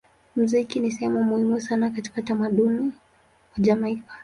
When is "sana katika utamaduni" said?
1.61-2.79